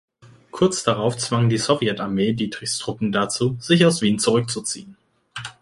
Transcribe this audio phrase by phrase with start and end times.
[0.49, 4.97] Kurz darauf zwang die Sowjetarmee Dietrichs Truppen dazu, sich aus Wien zurückzuziehen